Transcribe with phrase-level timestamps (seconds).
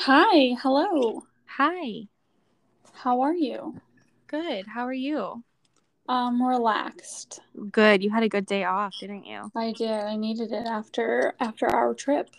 [0.00, 1.24] Hi, hello.
[1.58, 2.08] Hi.
[2.94, 3.80] How are you?
[4.28, 4.66] Good.
[4.66, 5.44] How are you?
[6.08, 7.40] Um, relaxed.
[7.70, 8.02] Good.
[8.02, 9.52] You had a good day off, didn't you?
[9.54, 9.90] I did.
[9.90, 12.30] I needed it after after our trip.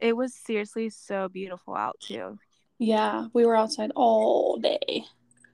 [0.00, 2.38] It was seriously so beautiful out too.
[2.78, 5.04] Yeah, we were outside all day.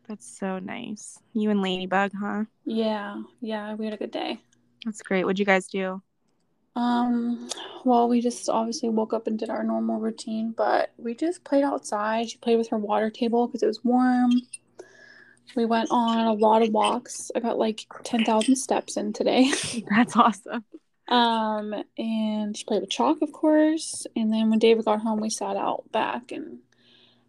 [0.06, 1.18] That's so nice.
[1.32, 2.44] You and Ladybug, huh?
[2.66, 4.40] Yeah, yeah, we had a good day.
[4.84, 5.24] That's great.
[5.24, 6.02] What'd you guys do?
[6.76, 7.48] Um,
[7.84, 11.64] well, we just obviously woke up and did our normal routine, but we just played
[11.64, 12.30] outside.
[12.30, 14.32] She played with her water table because it was warm.
[15.54, 17.30] We went on a lot of walks.
[17.34, 19.52] I got like 10,000 steps in today.
[19.90, 20.64] That's awesome.
[21.06, 24.06] Um, and she played with chalk, of course.
[24.16, 26.58] And then when David got home, we sat out back and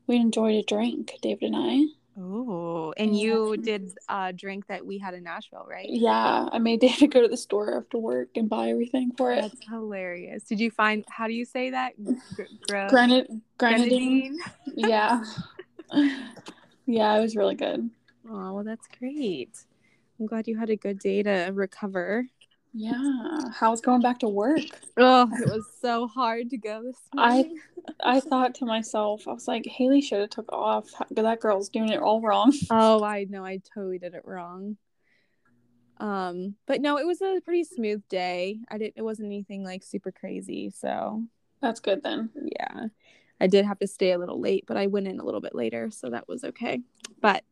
[0.07, 1.85] we enjoyed a drink, David and I.
[2.18, 5.88] Oh, and you did a drink that we had in Nashville, right?
[5.90, 9.41] Yeah, I made David go to the store after work and buy everything for it.
[9.41, 10.43] That's hilarious.
[10.43, 11.93] Did you find how do you say that?
[12.36, 14.38] Gr- gr- Granite, grenadine?
[14.38, 14.40] grenadine.
[14.77, 15.24] Yeah.
[16.86, 17.90] yeah, it was really good.
[18.30, 19.52] Oh, well, that's great.
[20.20, 22.27] I'm glad you had a good day to recover.
[22.77, 23.40] Yeah.
[23.54, 24.59] How's going back to work?
[24.98, 27.57] Oh, it was so hard to go this morning.
[27.57, 30.90] I- I thought to myself, I was like, Haley should have took off.
[31.12, 32.51] That girl's doing it all wrong.
[32.71, 33.46] Oh, I know.
[33.46, 34.77] I totally did it wrong.
[35.98, 38.59] Um, but no, it was a pretty smooth day.
[38.70, 38.96] I didn't.
[38.98, 40.71] It wasn't anything like super crazy.
[40.71, 41.23] So
[41.62, 42.31] That's good then.
[42.59, 42.87] yeah,
[43.40, 45.55] I did have to stay a little late, but I went in a little bit
[45.55, 46.81] later, so that was okay.
[47.21, 47.43] But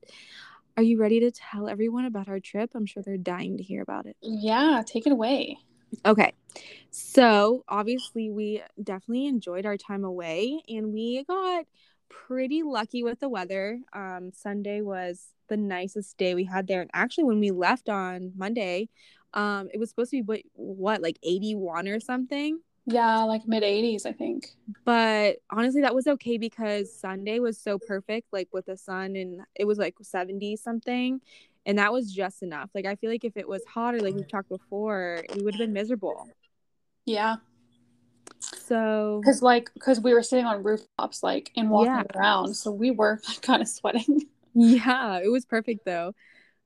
[0.76, 2.72] are you ready to tell everyone about our trip?
[2.74, 4.16] I'm sure they're dying to hear about it.
[4.22, 5.58] Yeah, take it away.
[6.06, 6.34] Okay.
[6.90, 11.66] So, obviously, we definitely enjoyed our time away and we got
[12.10, 13.80] pretty lucky with the weather.
[13.94, 16.82] Um, Sunday was the nicest day we had there.
[16.82, 18.90] And actually, when we left on Monday,
[19.34, 22.60] um, it was supposed to be what, what like 81 or something.
[22.86, 24.48] Yeah, like mid 80s, I think.
[24.86, 29.42] But honestly, that was okay because Sunday was so perfect, like with the sun, and
[29.56, 31.22] it was like 70 something.
[31.66, 32.70] And that was just enough.
[32.76, 35.60] Like, I feel like if it was hotter, like we've talked before, we would have
[35.60, 36.28] been miserable.
[37.06, 37.38] Yeah.
[38.42, 42.04] So Because, like, because we were sitting on rooftops, like, and walking Yeah.
[42.16, 42.54] around.
[42.56, 44.24] So we were like, kind of sweating.
[44.54, 46.14] yeah, it was perfect though.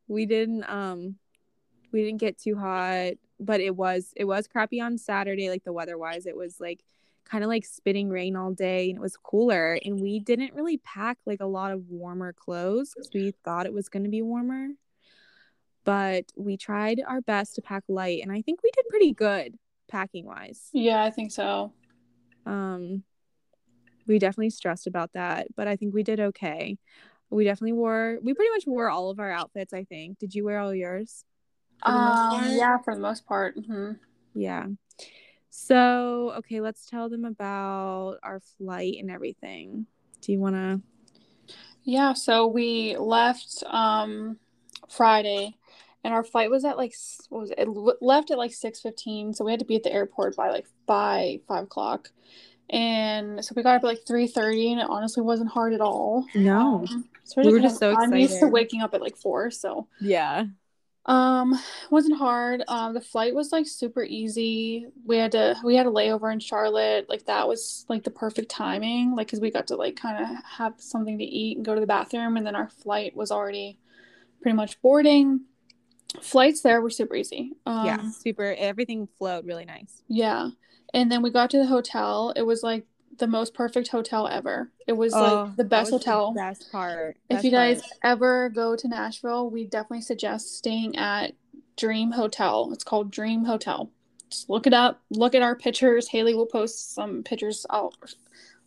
[0.08, 1.16] We didn't um
[1.92, 5.74] we didn't get too hot, but it was it was crappy on Saturday like the
[5.74, 6.26] weather wise.
[6.26, 6.84] It was like
[7.26, 10.78] kind of like spitting rain all day and it was cooler and we didn't really
[10.78, 14.22] pack like a lot of warmer clothes cuz we thought it was going to be
[14.22, 14.70] warmer.
[15.84, 19.58] But we tried our best to pack light and I think we did pretty good
[19.88, 20.70] packing wise.
[20.74, 21.74] Yeah, I think so.
[22.46, 23.04] Um,
[24.08, 26.78] we definitely stressed about that, but I think we did okay.
[27.30, 30.18] We definitely wore, we pretty much wore all of our outfits, I think.
[30.18, 31.26] Did you wear all yours?
[31.86, 33.56] For the most Um, yeah, for the most part.
[33.58, 33.92] hmm
[34.34, 34.68] Yeah.
[35.50, 39.88] So, okay, let's tell them about our flight and everything.
[40.22, 40.82] Do you want to?
[41.84, 44.38] Yeah, so we left um
[44.90, 45.56] Friday,
[46.04, 46.94] and our flight was at like
[47.30, 47.60] what was it?
[47.60, 47.68] It
[48.02, 50.68] left at like six fifteen, so we had to be at the airport by like
[50.86, 52.12] by five o'clock,
[52.70, 55.82] and so we got up at like three thirty, and it honestly wasn't hard at
[55.82, 56.26] all.
[56.36, 56.86] No.
[56.90, 59.50] Um, so We were kinda- just so I'm used to waking up at like four,
[59.50, 60.46] so Yeah.
[61.08, 61.58] Um
[61.90, 62.64] wasn't hard.
[62.68, 64.88] Um, the flight was like super easy.
[65.06, 67.08] We had to we had a layover in Charlotte.
[67.10, 69.16] Like that was like the perfect timing.
[69.16, 71.82] Like because we got to like kind of have something to eat and go to
[71.82, 73.80] the bathroom, and then our flight was already
[74.42, 75.42] pretty much boarding.
[76.22, 77.54] Flights there were super easy.
[77.66, 78.10] Um, yeah.
[78.12, 78.56] Super.
[78.58, 80.04] Everything flowed really nice.
[80.08, 80.50] yeah.
[80.94, 82.32] And then we got to the hotel.
[82.36, 82.86] It was like
[83.18, 84.72] the most perfect hotel ever.
[84.88, 86.34] It was Oh, like the best hotel.
[86.34, 87.18] best part.
[87.30, 87.94] If you guys part.
[88.04, 91.34] ever go to Nashville, we definitely suggest staying at
[91.78, 92.70] Dream Hotel.
[92.74, 93.90] It's called Dream Hotel.
[94.30, 95.02] Just look it up.
[95.10, 96.10] Look at our pictures.
[96.10, 97.94] Haley will post some pictures out.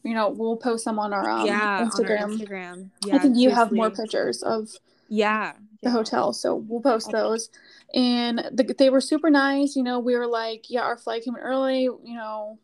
[0.03, 2.23] You know, we'll post them on our um, yeah, Instagram.
[2.23, 2.91] on our Instagram.
[3.05, 4.71] Yeah, I think you have more pictures of
[5.09, 5.53] Yeah.
[5.83, 5.91] the yeah.
[5.91, 7.51] hotel, so we'll post those.
[7.95, 9.77] And the, they were super nice.
[9.77, 11.83] You know, we were like, yeah, our flight came in early.
[11.83, 12.59] You know,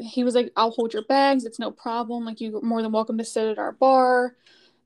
[0.00, 1.44] he was like, I'll hold your bags.
[1.44, 2.24] It's no problem.
[2.24, 4.36] Like, you're more than welcome to sit at our bar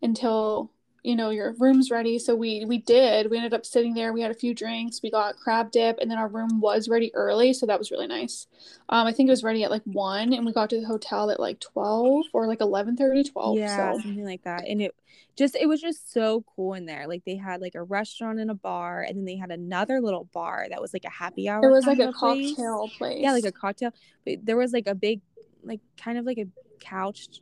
[0.01, 0.71] until
[1.03, 2.19] you know your room's ready.
[2.19, 3.31] So we we did.
[3.31, 4.13] We ended up sitting there.
[4.13, 5.01] We had a few drinks.
[5.03, 8.07] We got crab dip, and then our room was ready early, so that was really
[8.07, 8.47] nice.
[8.89, 11.31] Um, I think it was ready at like one, and we got to the hotel
[11.31, 13.57] at like twelve or like 11:30, 12.
[13.59, 14.95] yeah So something like that and it
[15.37, 18.51] just it was just so cool in there like they had like a restaurant and
[18.51, 21.65] a bar and then they had another little bar that was like a happy hour
[21.65, 22.51] it was like a of place.
[22.55, 23.19] cocktail place.
[23.21, 23.93] yeah like a cocktail
[24.27, 25.21] but there was like a big
[25.65, 26.47] like kind of like a
[26.81, 27.41] couch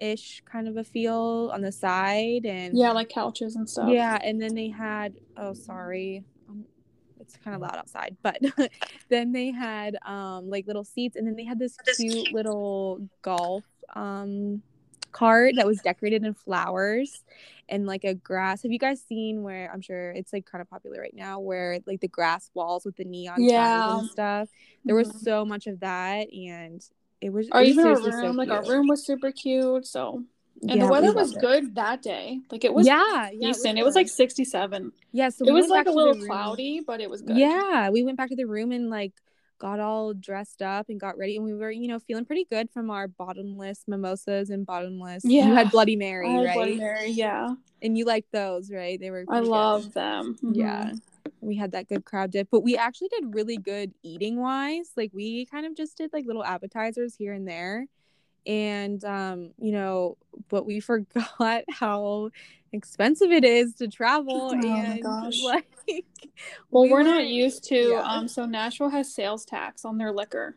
[0.00, 3.88] ish kind of a feel on the side and yeah, like couches and stuff.
[3.90, 6.64] yeah and then they had oh sorry um,
[7.20, 8.38] it's kind of loud outside but
[9.10, 13.64] then they had um like little seats and then they had this cute little golf
[13.94, 14.62] um
[15.12, 17.24] cart that was decorated in flowers
[17.68, 18.62] and like a grass.
[18.62, 21.80] Have you guys seen where I'm sure it's like kind of popular right now where
[21.84, 23.98] like the grass walls with the neon Yeah.
[23.98, 24.48] and stuff?
[24.84, 25.20] There was Mhm.
[25.20, 26.80] so much of that and
[27.20, 29.30] it was Or it was even our seriously room, so like our room was super
[29.30, 29.86] cute.
[29.86, 30.24] So
[30.62, 31.40] and Yeah, the we weather was loved it.
[31.40, 32.40] good that day.
[32.50, 33.78] Like it was yeah, yeah, decent.
[33.78, 34.92] It was like 67.
[35.12, 35.28] yeah.
[35.30, 37.36] So it we was like a little cloudy, but it was good.
[37.36, 39.12] Yeah, we went back to the room and like
[39.58, 42.70] got all dressed up and got ready, and we were, you know, feeling pretty good
[42.70, 45.22] from our bottomless mimosas and bottomless.
[45.24, 46.54] yeah You had Bloody Mary, right?
[46.54, 47.54] Bloody Mary, yeah.
[47.82, 48.98] And you liked those, right?
[49.00, 49.24] They were.
[49.28, 49.48] I good.
[49.48, 50.36] love them.
[50.42, 50.56] Mhm.
[50.56, 50.92] Yeah,
[51.40, 54.90] we had that good crab dip, but we actually did really good eating wise.
[54.96, 57.86] Like we kind of just did like little appetizers here and there,
[58.46, 60.16] and um, you know,
[60.48, 62.30] but we forgot how
[62.72, 65.42] expensive it is to travel Oh my and gosh.
[65.42, 65.66] like.
[66.70, 68.02] Well, we are not used to yeah.
[68.02, 70.56] um so Nashville has sales tax on their liquor.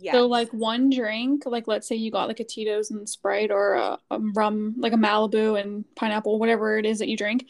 [0.00, 0.12] Yeah.
[0.12, 3.74] So like one drink, like let's say you got like a Tito's and Sprite or
[3.74, 7.46] a, a rum, like a Malibu and pineapple, whatever it is that you drink,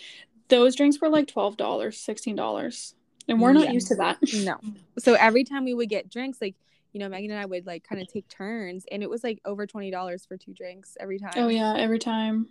[0.48, 2.94] those drinks were like twelve dollars, sixteen dollars,
[3.28, 3.72] and we're not Yeah.
[3.72, 4.18] used to that.
[4.32, 4.58] No.
[4.98, 6.56] So every time we would get drinks, like,
[6.92, 9.40] you know, Megan and I would like kind of take turns and it was like
[9.44, 11.32] over $20 for two drinks every time.
[11.36, 12.48] Oh yeah, every time.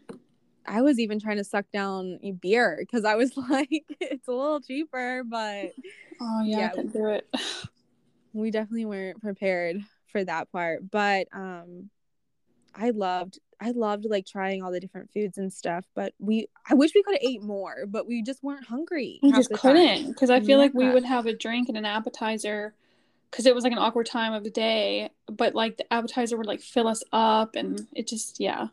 [0.66, 3.70] I was even trying to suck down a beer because I was like,
[4.00, 5.72] it's a little cheaper, but
[6.22, 6.66] Oh yeah, Yeah.
[6.66, 7.28] I couldn't do it.
[8.34, 9.78] we definitely weren't prepared
[10.12, 10.90] for that part.
[10.90, 11.90] But um
[12.78, 16.76] I loved I loved like trying all the different foods and stuff, but we I
[16.76, 19.20] wish we could have ate more, but we just weren't hungry.
[19.24, 22.74] We just couldn't because I feel like we would have a drink and an appetizer
[23.32, 26.46] because it was like an awkward time of the day, but like the appetizer would
[26.46, 28.68] like fill us up and it just yeah.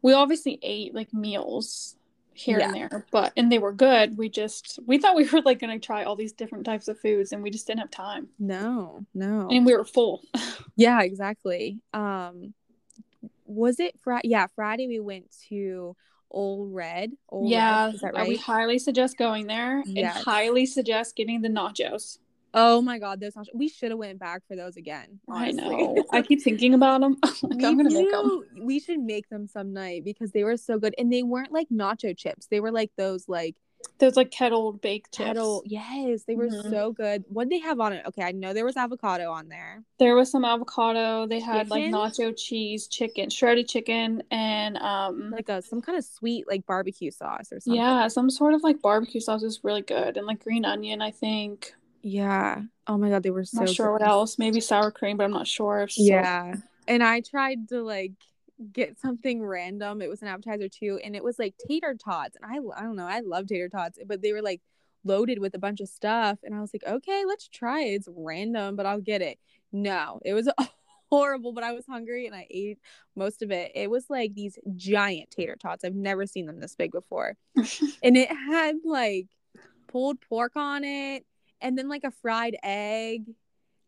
[0.00, 1.96] We obviously ate like meals
[2.32, 4.16] here and there, but and they were good.
[4.16, 7.32] We just we thought we were like gonna try all these different types of foods
[7.32, 8.28] and we just didn't have time.
[8.38, 9.48] No, no.
[9.50, 10.22] And we were full.
[10.76, 11.80] Yeah, exactly.
[11.92, 12.54] Um
[13.48, 14.28] was it Friday?
[14.28, 15.96] Yeah, Friday we went to
[16.30, 17.12] Ole Red.
[17.30, 20.16] Old yeah, Red, is that uh, we highly suggest going there Yes.
[20.16, 22.18] and highly suggest getting the nachos.
[22.54, 23.46] oh my god, those nachos!
[23.54, 25.20] we should have went back for those again.
[25.28, 26.04] I know.
[26.12, 27.16] I keep thinking about them.
[27.42, 28.28] like, I'm gonna make them.
[28.28, 28.44] do.
[28.62, 31.68] We should make them some night because they were so good, and they weren't like
[31.70, 32.46] nacho chips.
[32.46, 33.56] They were like those like
[33.98, 35.26] Those like kettle baked chips.
[35.26, 35.62] kettle.
[35.66, 36.70] Yes, they were Mhm.
[36.70, 37.24] so good.
[37.28, 38.06] What they have on it?
[38.06, 39.82] Okay, I know there was avocado on there.
[39.98, 41.26] There was some avocado.
[41.26, 46.04] They had like nacho cheese, chicken, shredded chicken, and um Like a some kind of
[46.04, 47.74] sweet like barbecue sauce or something.
[47.80, 51.02] yeah, some sort of like barbecue sauce was really good, and like green onion.
[51.02, 51.74] I think.
[52.02, 52.62] Yeah.
[52.86, 54.38] Oh my god, they were so not sure what else.
[54.38, 55.82] Maybe sour cream, but I'm not sure.
[55.82, 56.54] If so- Yeah.
[56.86, 58.12] And I tried to like
[58.72, 60.02] get something random.
[60.02, 62.36] It was an appetizer too, and it was like tater tots.
[62.36, 64.60] And I I don't know, I love tater tots, but they were like
[65.04, 66.38] loaded with a bunch of stuff.
[66.42, 67.94] And I was like, okay, let's try it.
[67.94, 69.38] It's random, but I'll get it.
[69.72, 70.48] No, it was
[71.10, 72.78] horrible, but I was hungry and I ate
[73.16, 73.72] most of it.
[73.74, 75.84] It was like these giant tater tots.
[75.84, 77.36] I've never seen them this big before.
[78.02, 79.26] and it had like
[79.88, 81.24] pulled pork on it
[81.60, 83.22] and then like a fried egg.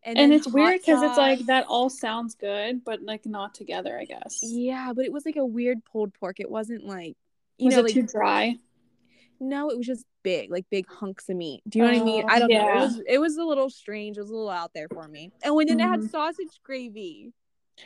[0.03, 3.99] And, then it's weird because it's like that all sounds good, but like not together.
[3.99, 4.41] I guess.
[4.43, 6.41] Yeah, but it was like a weird pulled pork.
[6.41, 7.17] It wasn't like
[7.59, 8.57] you Was know, it like too dry?
[9.39, 11.63] no, it was just big, like big hunks of meat.
[11.69, 12.25] Do you know what I mean?
[12.25, 12.69] Oh, I don't know.
[12.69, 14.17] It was it was a little strange.
[14.17, 15.33] It was a little out there for me.
[15.43, 16.11] And when then it had Mhm.
[16.11, 17.33] sausage gravy.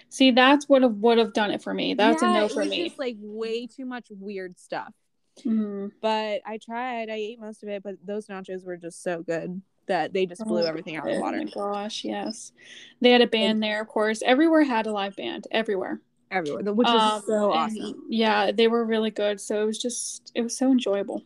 [0.08, 1.94] See, that's what would have done it for me.
[1.94, 2.84] That's Yeah, a no it for was me.
[2.84, 4.92] Just like way too much weird stuff.
[5.38, 5.92] Mhm.
[6.00, 7.10] But I tried.
[7.10, 10.44] I ate most of it, but those nachos were just so good that they just
[10.44, 11.38] blew Oh, everything out of the water.
[11.38, 12.52] Oh my gosh, yes.
[13.00, 14.22] They had a band there, of course.
[14.24, 15.46] Everywhere had a live band.
[15.50, 16.00] Everywhere.
[16.30, 18.04] Everywhere, which Um, is so awesome.
[18.08, 19.40] Yeah, they were really good.
[19.40, 21.22] So it was just it was so enjoyable.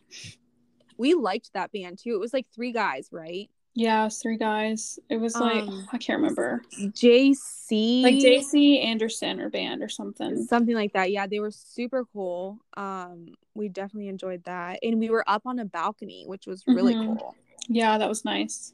[0.97, 2.13] We liked that band too.
[2.13, 3.49] It was like three guys, right?
[3.75, 4.99] Yeah, it was three guys.
[5.09, 6.61] It was like Um, I can't remember.
[6.77, 10.43] JC, Like JC Anderson or band or something.
[10.45, 11.11] something like that.
[11.11, 12.59] Yeah, they were super cool.
[12.75, 16.95] Um, we definitely enjoyed that, and we were up on a balcony, which was really
[16.95, 17.05] Mhm.
[17.05, 17.35] cool.
[17.69, 18.73] Yeah, that was nice.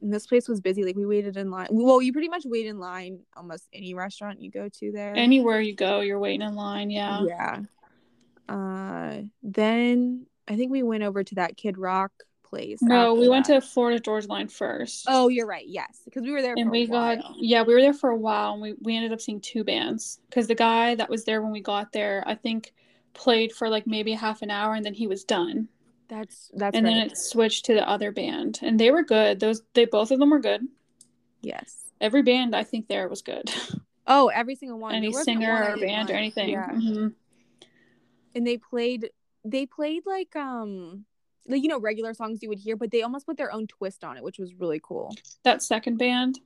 [0.00, 0.84] And this place was busy.
[0.84, 1.66] Like we waited in line.
[1.70, 5.14] Well, you pretty much wait in line almost any restaurant you go to there.
[5.14, 6.90] Anywhere you go, you're waiting in line.
[6.90, 7.24] Yeah.
[7.26, 7.58] yeah.
[8.48, 12.12] Uh, then I think we went over to that Kid Rock
[12.44, 12.78] place.
[12.80, 15.04] No, we went to Florida Georgia Line first.
[15.06, 15.66] Oh, you're right.
[15.68, 16.54] Yes, because we were there.
[16.56, 17.36] and for we a got while.
[17.38, 20.18] yeah we were there for a while and we, we ended up seeing two bands
[20.28, 22.72] because the guy that was there when we got there i think
[23.14, 25.68] played for like maybe half an hour and then he was done
[26.10, 26.92] That's that's and right.
[26.94, 30.18] then it switched to the other band and they were good those they both of
[30.18, 30.62] them were good
[31.40, 31.92] yes.
[32.00, 33.48] every band i think there was good
[34.12, 34.92] Oh, every single one.
[34.94, 36.68] any singer one or band or anything Yeah.
[36.68, 37.14] Mhm.
[38.34, 39.10] and they played
[39.44, 41.04] they played like um
[41.46, 44.02] like you know regular songs you would hear but they almost put their own twist
[44.02, 45.14] on it which was really cool
[45.44, 46.40] that second band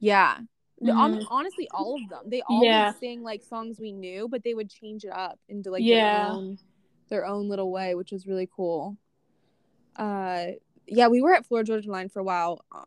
[0.00, 0.38] yeah
[0.84, 1.26] hon- Mhm.
[1.30, 2.28] honestly, all of them.
[2.28, 2.92] They all Yeah.
[2.94, 6.24] sing like songs we knew, but they would change it up into like Yeah.
[6.24, 6.58] their own
[7.08, 8.96] their own little way, which was really cool.
[9.96, 10.46] Uh,
[10.86, 12.84] yeah, we were at Florida Georgia Line for a while, uh,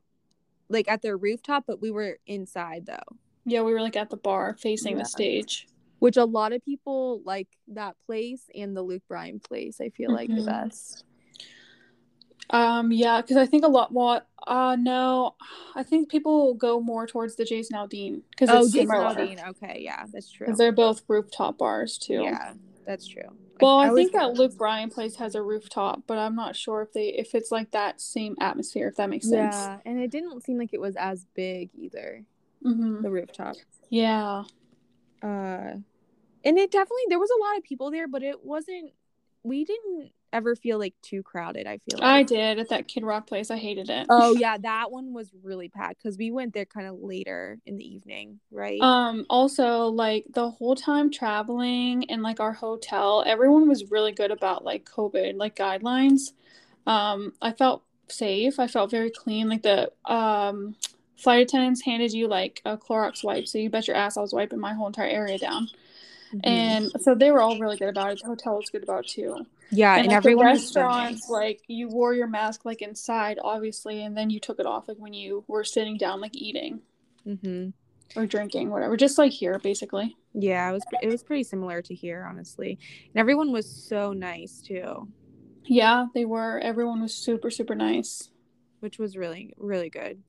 [0.70, 4.18] like at their rooftop, but we were inside though, Yeah, we were like at the
[4.18, 5.04] bar facing Yeah.
[5.04, 5.68] the stage.
[6.00, 9.82] which a lot of people like that place and the Luke Bryan place.
[9.82, 10.46] I feel like the Mhm.
[10.46, 11.06] best.
[12.52, 14.22] Um, yeah, because I think a lot more.
[14.46, 15.36] Uh, no,
[15.74, 18.90] I think people go more towards the Jason Aldean because Oh, it's Jason.
[18.96, 19.48] Aldean.
[19.50, 20.54] Okay, yeah, that's true.
[20.56, 22.22] they're both rooftop bars too.
[22.22, 22.54] Yeah,
[22.86, 23.36] that's true.
[23.62, 26.82] Well, I, always think that Luke Bryan place has a rooftop, but I'm not sure
[26.82, 28.88] if they if it's like that same atmosphere.
[28.88, 29.56] If that makes sense.
[29.56, 32.24] Yeah, and it didn't seem like it was as big either.
[32.62, 33.56] hmm The rooftop.
[33.90, 34.44] Yeah.
[35.24, 35.74] Uh,
[36.46, 38.92] and it definitely there was a lot of people there, but it wasn't.
[39.44, 41.68] We didn't ever feel like too crowded.
[41.68, 43.52] I feel like I did at that Kid Rock place.
[43.52, 44.08] I hated it.
[44.10, 47.78] Oh yeah, that one was really packed because we went there kind of later in
[47.78, 48.82] the evening, right?
[48.82, 54.32] Um, also, like the whole time traveling and like our hotel, everyone was really good
[54.32, 56.34] about like COVID like guidelines.
[56.86, 58.60] Um, I felt safe.
[58.60, 59.50] I felt very clean.
[59.50, 60.76] Like the um
[61.18, 64.34] flight attendants handed you like a Clorox wipe, so you bet your ass I was
[64.34, 65.70] wiping my whole entire area down.
[66.34, 66.40] Mhm.
[66.44, 68.20] And so they were all really good about it.
[68.22, 69.46] The hotel was good about it too.
[69.72, 74.16] Yeah, and, and, like, everyone restaurants, like you wore your mask like inside, obviously, and
[74.18, 76.82] then you took it off like when you were sitting down, like eating
[77.26, 77.74] Mhm.
[78.16, 78.96] or drinking, whatever.
[78.98, 80.16] Just like here, basically.
[80.34, 82.78] Yeah, it was it was pretty similar to here, honestly,
[83.14, 85.08] and everyone was so nice too,
[85.66, 86.60] Yeah, they were.
[86.60, 88.30] Everyone was super, super nice.
[88.80, 90.22] which was really really good.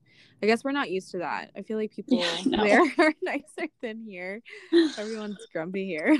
[0.42, 1.50] I guess we're not used to that.
[1.56, 4.40] I feel like people Yeah, there are nicer than here.
[4.98, 6.16] Everyone's grumpy here.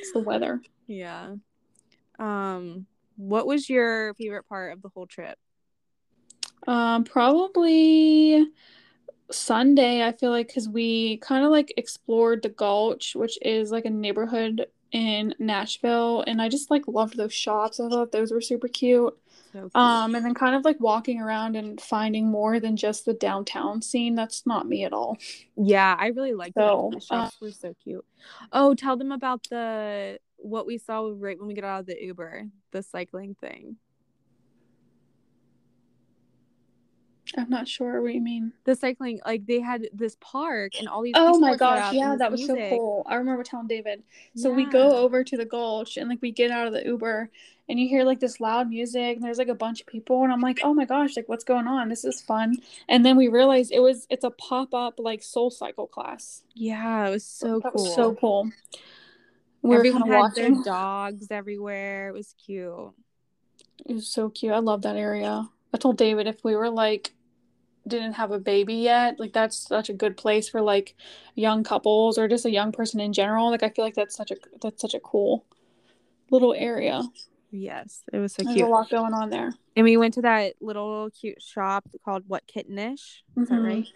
[0.00, 0.62] It's the weather.
[0.86, 1.34] yeah.
[2.18, 5.38] Um, what was your favorite part of the whole trip?
[6.66, 8.46] Um, probably
[9.30, 10.04] Sunday.
[10.04, 13.90] I feel like because we kind of like explored the Gulch, which is like a
[13.90, 17.78] neighborhood in Nashville, and I just like loved those shops.
[17.78, 19.16] I thought those were super cute.
[19.52, 19.76] So cute.
[19.76, 23.82] Um, and then kind of like walking around and finding more than just the downtown
[23.82, 24.14] scene.
[24.14, 25.18] That's not me at all.
[25.56, 26.94] Yeah, I really liked So, it.
[26.94, 28.04] The shops were so cute.
[28.52, 32.02] Oh, tell them about the what we saw right when we got out of the
[32.02, 33.76] Uber, the cycling thing.
[37.36, 38.52] I'm not sure what you mean.
[38.64, 41.14] The cycling, like they had this park and all these.
[41.16, 43.02] Oh my gosh, up yeah, that was so cool.
[43.06, 44.02] I remember telling David.
[44.34, 47.28] So we go over to the Gulch and like we get out of the Uber
[47.68, 50.32] and you hear like this loud music and there's like a bunch of people and
[50.32, 51.88] I'm like, "Oh my gosh, like what's going on?
[51.88, 52.56] This is fun."
[52.88, 56.44] And then we realized it was it's a pop-up like Soul Cycle class.
[56.54, 57.84] Yeah, it was so that cool.
[57.84, 58.50] was so cool.
[59.62, 60.54] We were Everyone kind had of watching.
[60.54, 62.08] their dogs everywhere.
[62.08, 62.92] It was cute.
[63.86, 64.52] It was so cute.
[64.52, 65.48] I love that area.
[65.72, 67.12] I told David if we were like
[67.86, 70.94] didn't have a baby yet, like that's such a good place for like
[71.34, 73.50] young couples or just a young person in general.
[73.50, 75.44] Like I feel like that's such a that's such a cool
[76.30, 77.02] little area.
[77.50, 78.68] Yes, it was so There's cute.
[78.68, 79.52] a lot going on there.
[79.74, 82.92] And we went to that little cute shop called What Kittenish.
[82.92, 83.64] Is that mm-hmm.
[83.64, 83.88] right?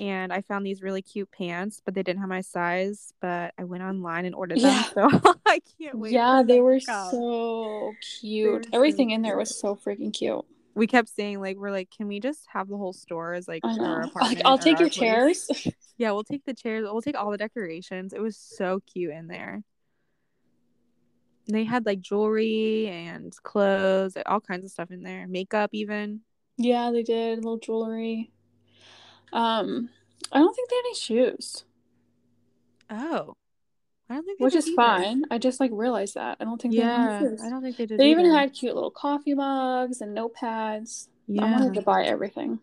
[0.00, 3.12] And I found these really cute pants, but they didn't have my size.
[3.20, 4.82] But I went online and ordered Yeah.
[4.94, 6.12] them, so I can't wait.
[6.12, 7.10] Yeah, they were to come.
[7.10, 8.64] so were cute.
[8.64, 9.38] so Everything in there cute.
[9.38, 10.44] was so freaking cute.
[10.76, 13.62] We kept saying like we're like, can we just have the whole store as like
[13.80, 14.36] our apartment?
[14.38, 15.46] Like, I'll take your place?
[15.46, 15.74] chairs.
[15.96, 16.82] Yeah, we'll take the chairs.
[16.82, 18.12] We'll take all the decorations.
[18.12, 19.62] It was so cute in there.
[21.46, 25.28] And They had like jewelry and clothes, all kinds of stuff in there.
[25.28, 26.22] Makeup even.
[26.56, 28.32] yeah, they did little jewelry.
[29.32, 29.90] Um,
[30.32, 31.64] I don't think they had any shoes,
[32.90, 33.34] Oh.
[34.10, 34.76] I don't think which is either.
[34.76, 35.22] fine.
[35.30, 36.36] I just like realized that.
[36.38, 37.40] I don't think they Yeah, shoes.
[37.42, 37.98] I don't think they did.
[37.98, 41.08] They even had cute little coffee mugs and notepads.
[41.26, 41.44] Yeah.
[41.44, 42.60] I wanted to buy everything.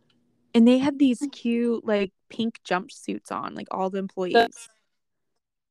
[0.53, 4.69] and they had these cute like pink jumpsuits on, like all the employees.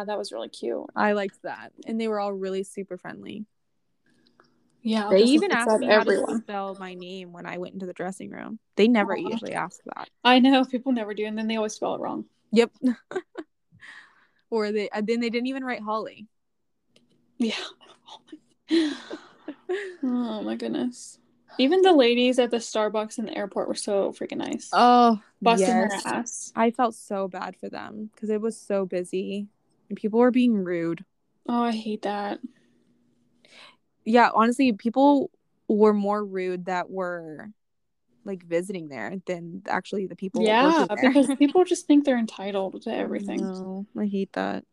[0.04, 0.86] That was really cute.
[0.96, 3.44] I liked that, and they were all really super friendly.
[4.82, 6.42] Yeah, They even asked me how to everyone.
[6.42, 8.58] spell my name when I went into the dressing room.
[8.76, 9.28] They never Aw.
[9.28, 10.08] usually ask that.
[10.24, 12.24] I know people never do, and then they always spell it wrong.
[12.52, 12.70] Yep.
[14.50, 16.26] or they uh, then they didn't even write Holly.
[17.38, 17.54] Yeah.
[20.02, 21.18] oh my goodness.
[21.58, 24.70] Even the ladies at the Starbucks in the airport were so freaking nice.
[24.72, 26.02] Oh, Busting yes.
[26.04, 26.52] their ass.
[26.54, 29.48] I felt so bad for them because it was so busy
[29.88, 31.04] and people were being rude.
[31.48, 32.38] Oh, I hate that.
[34.04, 35.30] Yeah, honestly, people
[35.68, 37.48] were more rude that were
[38.24, 40.42] like visiting there than actually the people.
[40.42, 41.08] yeah, there.
[41.08, 43.42] because people just think they're entitled to everything.
[43.42, 44.64] No, I hate that.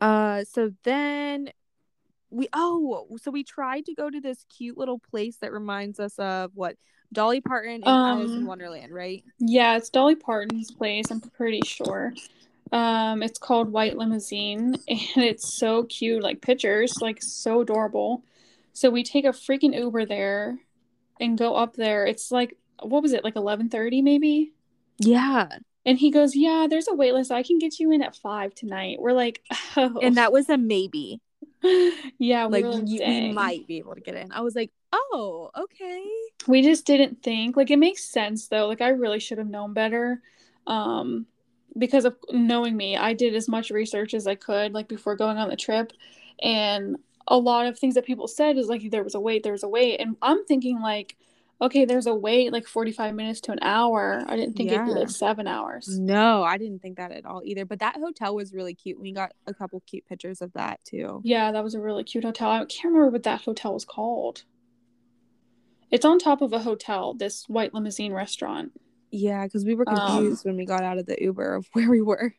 [0.00, 1.50] Uh, so then
[2.30, 6.18] we oh so we tried to go to this cute little place that reminds us
[6.18, 6.76] of what
[7.12, 9.24] Dolly Parton and Alice in Um, Wonderland, right?
[9.38, 12.12] Yeah, it's Dolly Parton's place, I'm pretty sure.
[12.72, 18.24] Um, it's called White Limousine, and it's so cute, like pictures, like so adorable.
[18.72, 20.58] So we take a freaking Uber there
[21.20, 22.06] and go up there.
[22.06, 24.52] It's like what was it, like 11:30 maybe?
[24.98, 25.48] Yeah.
[25.86, 27.30] And he goes, "Yeah, there's a wait list.
[27.30, 29.42] I can get you in at 5 tonight." We're like,
[29.76, 31.20] "Oh." And that was a maybe.
[32.18, 34.32] yeah, we like, you, we might be able to get in.
[34.32, 36.04] I was like, oh, okay.
[36.46, 39.72] we just didn't think like it makes sense though like i really should have known
[39.72, 40.20] better
[40.66, 41.26] um
[41.76, 45.38] because of knowing me i did as much research as i could like before going
[45.38, 45.92] on the trip.
[46.42, 46.96] And
[47.28, 49.62] a lot of things that people said is like there was a wait there was
[49.62, 50.00] a wait.
[50.00, 51.16] And i'm thinking like
[51.60, 54.22] okay there's a wait like 45 minutes to an hour.
[54.26, 55.98] I didn't think it'd be like seven hours.
[55.98, 57.64] No, I didn't think that at all either.
[57.64, 59.00] But that hotel was really cute.
[59.00, 61.20] We got a couple cute pictures of that too.
[61.24, 62.50] yeah that was a really cute hotel.
[62.50, 64.42] I can't remember what that hotel was called.
[65.90, 68.72] It's on top of a hotel this white limousine restaurant
[69.16, 71.88] Yeah, because we were Um, confused when we got out of the Uber of where
[71.88, 72.34] we were.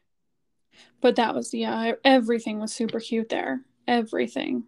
[0.99, 3.61] But that was yeah, everything was super cute there.
[3.87, 4.65] Everything.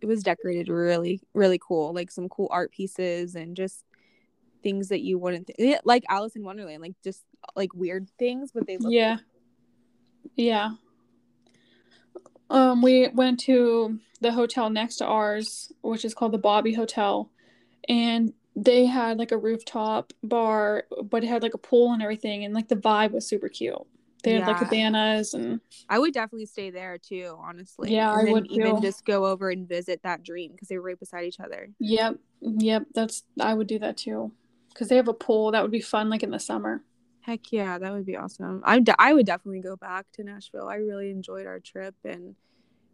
[0.00, 1.92] It was decorated really, really cool.
[1.92, 3.84] Like some cool art pieces and just
[4.62, 8.66] things that you wouldn't th- like Alice in Wonderland, like just like weird things, but
[8.66, 9.18] they look Yeah.
[10.34, 10.70] Yeah.
[12.50, 17.30] Um we went to the hotel next to ours, which is called the Bobby Hotel,
[17.88, 18.32] and
[18.64, 22.54] they had like a rooftop bar, but it had like a pool and everything and
[22.54, 23.74] like the vibe was super cute.
[24.24, 27.94] They had like cabanas and I would definitely stay there too, honestly.
[27.94, 28.82] Yeah, and I would even too.
[28.82, 31.70] just go over and visit that dream because they were right beside each other.
[31.78, 34.32] yep, yep, that's I would do that too.
[34.74, 36.82] Cuz they have a pool that would be fun like in the summer.
[37.20, 38.62] Heck yeah, that would be awesome.
[38.64, 40.68] I would definitely go back to Nashville.
[40.68, 42.34] I really enjoyed our trip and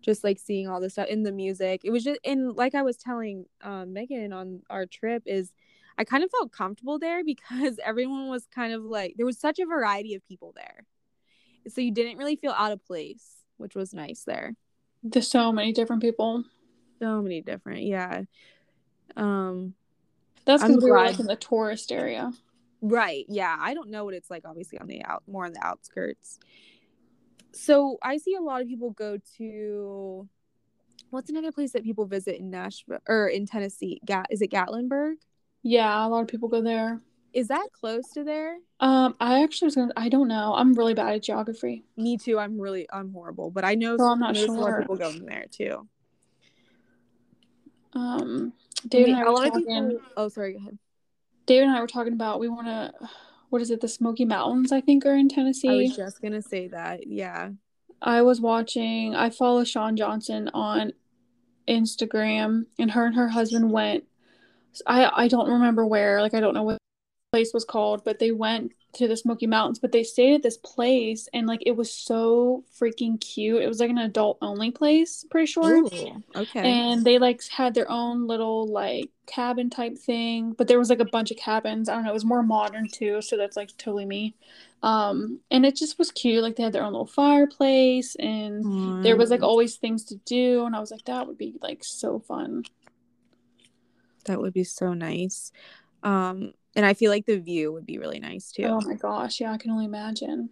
[0.05, 1.81] just like seeing all this stuff in the music.
[1.85, 5.53] It was just and like I was telling um, Megan on our trip is
[5.97, 9.59] I kind of felt comfortable there because everyone was kind of like there was such
[9.59, 10.85] a variety of people there,
[11.69, 14.55] so you didn't really feel out of place, which was nice there.
[15.03, 16.45] There's so many different people.
[16.99, 18.23] So many different, yeah.
[19.17, 19.75] Um,
[20.47, 22.33] That's because we were like in the tourist area.
[22.81, 23.25] Right.
[23.29, 23.57] Yeah.
[23.59, 26.39] I don't know what it's like, obviously, on the out, more on the outskirts.
[27.55, 30.29] So I see a lot of people go to,
[31.11, 34.01] what's another place that people visit in Nashville or in Tennessee?
[34.05, 35.15] Gat is it Gatlinburg?
[35.63, 37.01] Yeah, a lot of people go there.
[37.33, 38.59] Is that close to there?
[38.81, 39.93] Um, I actually was gonna.
[39.97, 40.55] I don't know.
[40.55, 41.85] I'm really bad at geography.
[41.97, 42.39] Me too.
[42.39, 44.79] I'm really, I'm horrible, but I know So I'm not there's a lot sure.
[44.79, 45.89] of people going there too.
[47.95, 48.53] Um,
[48.85, 49.89] I David mean, and I were talking.
[49.91, 50.01] people.
[50.17, 50.53] Oh, sorry.
[50.53, 50.79] Go ahead.
[51.47, 52.93] David and I were talking about we want to.
[53.55, 53.81] What is it?
[53.81, 55.69] The Smoky Mountains, I think, are in Tennessee.
[55.69, 57.07] I was just gonna say that.
[57.07, 57.51] Yeah.
[58.03, 59.15] I was watching.
[59.15, 60.93] I follow Shawn Johnson on
[61.69, 64.07] Instagram, and her and her husband went.
[64.89, 66.21] I I don't remember where.
[66.21, 66.79] Like I don't know what
[67.35, 69.81] place was called, but they went to the Smoky Mountains.
[69.81, 73.61] But they stayed at this place, and like it was so freaking cute.
[73.63, 75.79] It was like an adult only place, pretty sure.
[75.79, 76.61] Ooh, okay.
[76.63, 81.01] And they like had their own little like cabin type thing, but there was like
[81.01, 81.89] a bunch of cabins.
[81.89, 82.11] I don't know.
[82.11, 84.37] It was more modern too, so that's like totally me.
[84.83, 86.43] Um, and it just was cute.
[86.43, 90.67] Like they had their own little fireplace, and there was like always things to do.
[90.67, 92.65] And I was like, that would be like so fun.
[94.27, 95.53] that would be so nice.
[96.03, 98.65] Um, and I feel like the view would be really nice too.
[98.65, 100.51] Oh my gosh, yeah, I can only imagine.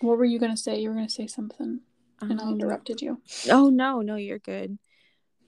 [0.00, 0.80] What were you gonna say?
[0.80, 1.80] You were gonna say something,
[2.20, 3.20] and I Um, interrupted you.
[3.50, 4.78] Oh no, no, you're good.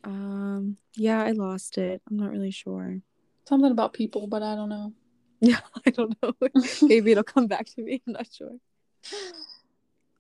[0.05, 2.03] Um, yeah, I lost it.
[2.11, 3.01] I'm not really sure.
[3.49, 4.93] Something about people, but I don't know.
[5.41, 6.33] Yeah, I don't know.
[6.83, 8.03] Maybe it'll come back to me.
[8.07, 8.57] I'm not sure.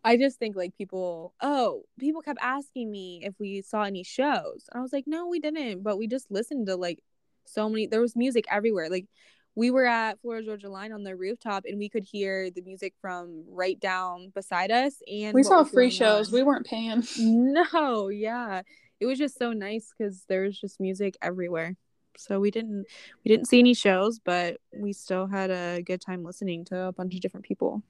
[0.04, 4.64] I just think like people, oh, people kept asking me if we saw any shows.
[4.72, 6.98] And I was like, no, we didn't, but we just listened to like
[7.44, 8.88] so many there was music everywhere.
[8.90, 9.06] Like
[9.54, 12.94] we were at Florida Georgia Line on the rooftop and we could hear the music
[13.00, 16.28] from right down beside us and we saw free shows.
[16.28, 16.34] on.
[16.34, 17.02] We weren't paying.
[17.18, 18.62] No, yeah.
[19.00, 21.76] It was just so nice because there was just music everywhere.
[22.16, 22.86] So we didn't
[23.24, 26.92] we didn't see any shows, but we still had a good time listening to a
[26.92, 27.82] bunch of different people.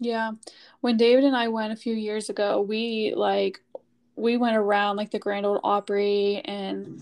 [0.00, 0.32] Yeah.
[0.80, 3.60] When David and I went a few years ago, we like
[4.16, 7.00] we went around like the Grand Ole Opry and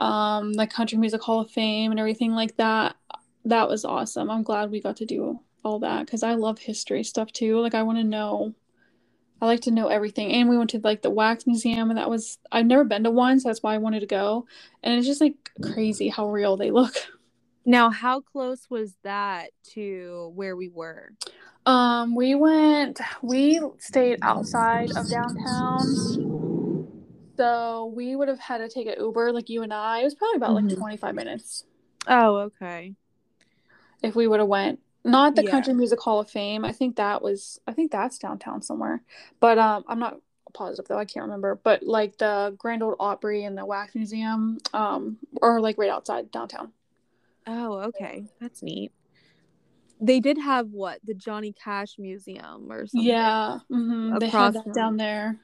[0.00, 2.96] um the Country Music Hall of Fame and everything like that.
[3.44, 4.30] That was awesome.
[4.30, 7.60] I'm glad we got to do all that because I love history stuff too.
[7.60, 8.54] Like I want to know
[9.42, 10.32] I like to know everything.
[10.32, 13.10] And we went to like the wax museum and that was I've never been to
[13.10, 14.46] one, so that's why I wanted to go.
[14.82, 16.94] And it's just like crazy how real they look.
[17.66, 21.12] Now, how close was that to where we were?
[21.66, 23.00] Um, we went.
[23.22, 25.86] We stayed outside of downtown,
[27.40, 30.00] so we would have had to take an Uber, like you and I.
[30.00, 30.68] It was probably about Mhm.
[30.70, 31.64] like twenty five minutes
[32.06, 32.94] Oh, okay.
[34.02, 34.80] if we would have went.
[35.04, 35.50] Not the Yeah.
[35.50, 36.64] Country Music Hall of Fame.
[36.64, 37.58] I think that was.
[37.66, 39.02] I think that's downtown somewhere,
[39.40, 40.20] but um, I'm not
[40.52, 40.98] positive though.
[40.98, 41.58] I can't remember.
[41.62, 46.30] But like the Grand Ole Opry and the Wax Museum, um, are like right outside
[46.30, 46.72] downtown.
[47.46, 48.26] Oh, okay.
[48.40, 48.92] That's neat.
[50.02, 53.06] They did have what the Johnny Cash Museum or something.
[53.08, 55.38] Yeah, hmm they had that from- down there.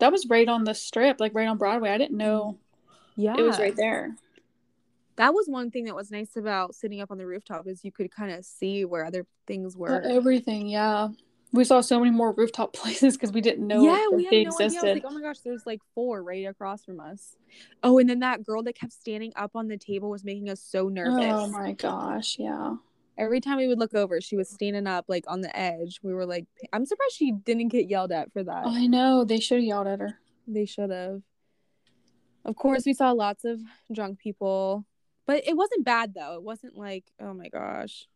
[0.00, 1.90] That was right on the strip, like right on Broadway.
[1.90, 2.58] I didn't know
[3.16, 3.34] yeah.
[3.38, 4.16] it was right there.
[5.16, 7.92] That was one thing that was nice about sitting up on the rooftop is you
[7.92, 10.00] could kind of see where other things were.
[10.02, 11.08] Everything, yeah.
[11.52, 14.46] We saw so many more rooftop places because we didn't know yeah, we they had
[14.46, 14.46] no idea.
[14.46, 14.94] I was existed.
[14.94, 17.36] like, oh my gosh, there's like four right across from us.
[17.82, 20.62] Oh, and then that girl that kept standing up on the table was making us
[20.62, 21.24] so oh nervous.
[21.28, 22.76] oh my gosh, yeah.
[23.20, 26.00] Every time we would look over, she was standing up like on the edge.
[26.02, 28.66] We were like, I'm surprised she didn't get yelled at for that.
[28.66, 30.18] I know they should have yelled at her.
[30.48, 31.20] They should have.
[32.46, 33.60] Of course, we saw lots of
[33.92, 34.86] drunk people,
[35.26, 36.34] but it wasn't bad though.
[36.36, 38.06] It wasn't like, oh my gosh.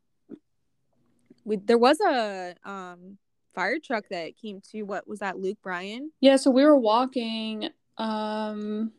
[1.44, 3.18] We there was a um
[3.54, 6.10] fire truck that came to what was that Luke Bryan?
[6.20, 7.68] Yeah, so we were walking.
[7.98, 8.92] Um,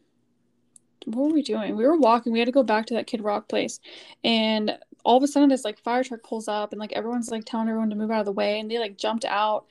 [1.06, 1.76] what were we doing?
[1.76, 2.32] We were walking.
[2.32, 3.80] We had to go back to that Kid Rock place,
[4.24, 7.46] and all of a sudden, this like fire truck pulls up, and like everyone's like
[7.46, 9.66] telling everyone to move out of the way, and they like jumped out,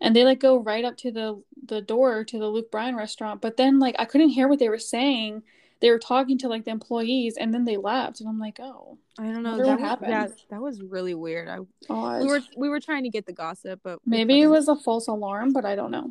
[0.00, 3.40] and they like go right up to the the door to the Luke Bryan restaurant.
[3.40, 5.42] But then like I couldn't hear what they were saying.
[5.80, 8.98] They were talking to like the employees, and then they left, and I'm like, oh,
[9.18, 9.50] I don't know.
[9.50, 10.10] Wonder That what was, happened.
[10.10, 11.48] yeah, that was really weird.
[11.48, 12.22] I odd.
[12.22, 15.06] we were we were trying to get the gossip, but Maybe it was a false
[15.06, 16.10] alarm, but I don't know.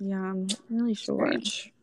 [0.00, 1.26] Yeah, I'm not really sure.
[1.26, 1.73] Strange.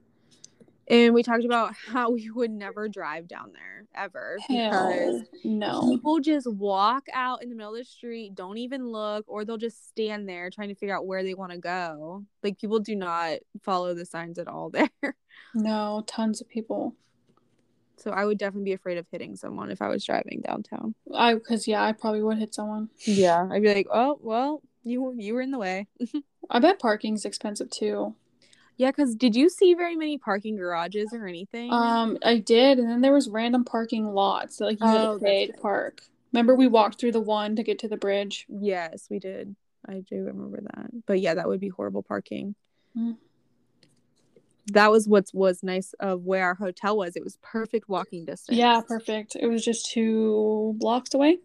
[0.91, 5.89] And we talked about how we would never drive down there ever because Hell no.
[5.89, 9.55] people just walk out in the middle of the street, don't even look, or they'll
[9.55, 12.25] just stand there trying to figure out where they want to go.
[12.43, 15.15] Like people do not follow the signs at all there.
[15.55, 16.93] No, tons of people.
[17.95, 20.93] So I would definitely be afraid of hitting someone if I was driving downtown.
[21.15, 22.89] I because yeah, I probably would hit someone.
[23.05, 25.87] Yeah, I'd be like, oh well, you you were in the way.
[26.49, 28.15] I bet parking's expensive too.
[28.81, 31.71] Yeah, because did you see very many parking garages or anything?
[31.71, 35.19] Um, I did, and then there was random parking lots that like you had Oh,
[35.19, 36.01] to pay to park.
[36.33, 38.47] Remember we walked through the one to get to the bridge.
[38.49, 39.55] yes, we did.
[39.87, 40.89] I do remember that.
[41.05, 42.55] But yeah, that would be horrible parking.
[42.97, 43.17] Mm.
[44.71, 47.15] That was what was nice of where our hotel was.
[47.15, 48.57] It was perfect walking distance.
[48.57, 49.37] Yeah, perfect.
[49.39, 51.37] It was just two blocks away.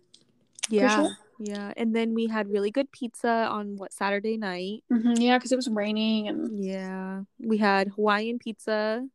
[0.70, 0.96] Yeah.
[0.96, 1.18] sure.
[1.38, 1.72] Yeah.
[1.76, 4.84] And then we had really good pizza on what Saturday night.
[4.90, 7.22] hmm yeah, because it was raining and Yeah.
[7.38, 9.06] We had Hawaiian pizza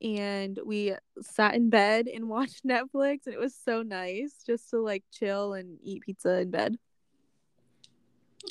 [0.00, 4.80] and we sat in bed and watched Netflix and it was so nice just to
[4.80, 6.76] like chill and eat pizza in bed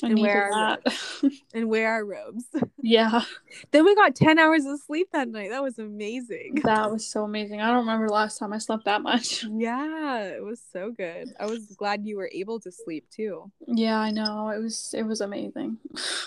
[0.02, 0.80] And where that.
[1.54, 2.44] and wear our robes.
[2.82, 3.22] yeah,
[3.70, 5.50] then we got 10 hours of sleep that night.
[5.50, 6.60] That was amazing.
[6.64, 7.60] that was so amazing.
[7.60, 9.44] I don't remember last time I slept that much.
[9.62, 11.34] Yeah, it was so good.
[11.38, 13.52] I was glad you were able to sleep too.
[13.68, 14.48] Yeah, I know.
[14.48, 15.78] It was it was amazing.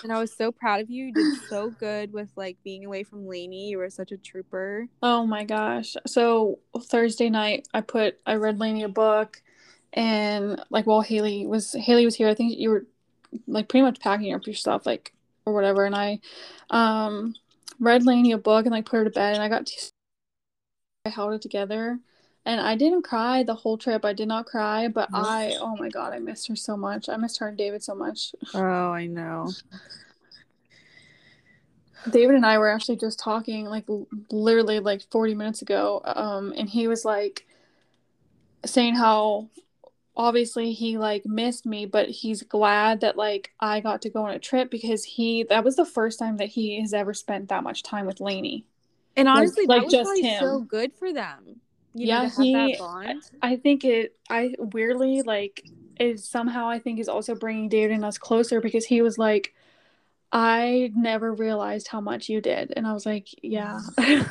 [0.02, 1.06] And I was so proud of you.
[1.06, 3.68] You did so good with like being away from Lainey.
[3.68, 4.88] You were such a trooper.
[5.02, 5.96] Oh my gosh.
[6.06, 9.42] So Thursday night I put I read Lainey a book
[9.92, 12.86] and like while Haley was Haley was here, I think you were
[13.46, 15.12] like pretty much packing up your stuff like
[15.44, 16.20] or whatever and I
[16.70, 17.34] um
[17.78, 19.90] read Lainey a book and like put her to bed and I got to
[21.04, 21.98] I held it together
[22.44, 24.04] and I didn't cry the whole trip.
[24.04, 27.08] I did not cry, but I oh my god, I missed her so much.
[27.08, 28.34] I missed her and David so much.
[28.54, 29.50] Oh, I know.
[32.10, 36.54] David and I were actually just talking like l- literally like 40 minutes ago um
[36.56, 37.44] and he was like
[38.64, 39.48] saying how
[40.16, 44.32] obviously he like missed me but he's glad that like I got to go on
[44.32, 47.62] a trip because he that was the first time that he has ever spent that
[47.62, 48.64] much time with Lainey.
[49.16, 50.40] And honestly, like, that was just probably him.
[50.40, 51.60] so good for them.
[51.94, 52.78] You Yeah, he-
[53.42, 55.64] I think it I weirdly like
[55.98, 59.54] is somehow I think is also bringing David and us closer because he was like
[60.32, 63.80] I never realized how much you did and I was like yeah.